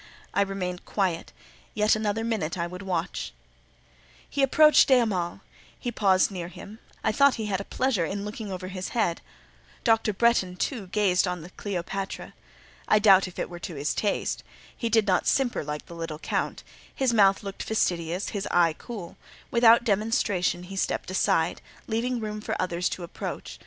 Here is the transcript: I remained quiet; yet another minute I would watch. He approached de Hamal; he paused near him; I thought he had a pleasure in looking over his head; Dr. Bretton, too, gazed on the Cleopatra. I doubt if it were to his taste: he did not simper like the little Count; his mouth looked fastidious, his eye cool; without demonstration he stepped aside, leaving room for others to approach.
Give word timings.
I 0.33 0.41
remained 0.41 0.83
quiet; 0.83 1.31
yet 1.75 1.95
another 1.95 2.23
minute 2.23 2.57
I 2.57 2.65
would 2.65 2.81
watch. 2.81 3.33
He 4.27 4.41
approached 4.41 4.87
de 4.87 4.95
Hamal; 4.97 5.41
he 5.79 5.91
paused 5.91 6.31
near 6.31 6.47
him; 6.47 6.79
I 7.03 7.11
thought 7.11 7.35
he 7.35 7.45
had 7.45 7.61
a 7.61 7.65
pleasure 7.65 8.03
in 8.03 8.25
looking 8.25 8.51
over 8.51 8.69
his 8.69 8.89
head; 8.97 9.21
Dr. 9.83 10.11
Bretton, 10.11 10.55
too, 10.55 10.87
gazed 10.87 11.27
on 11.27 11.41
the 11.41 11.51
Cleopatra. 11.51 12.33
I 12.87 12.97
doubt 12.97 13.27
if 13.27 13.37
it 13.37 13.47
were 13.47 13.59
to 13.59 13.75
his 13.75 13.93
taste: 13.93 14.43
he 14.75 14.89
did 14.89 15.05
not 15.05 15.27
simper 15.27 15.63
like 15.63 15.85
the 15.85 15.93
little 15.95 16.17
Count; 16.17 16.63
his 16.95 17.13
mouth 17.13 17.43
looked 17.43 17.61
fastidious, 17.61 18.29
his 18.29 18.47
eye 18.49 18.73
cool; 18.75 19.17
without 19.51 19.83
demonstration 19.83 20.63
he 20.63 20.75
stepped 20.75 21.11
aside, 21.11 21.61
leaving 21.85 22.19
room 22.19 22.41
for 22.41 22.59
others 22.59 22.89
to 22.89 23.03
approach. 23.03 23.59